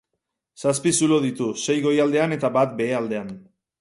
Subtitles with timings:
[0.61, 3.31] Zazpi zulo ditu, sei goialdean eta bat behealdean.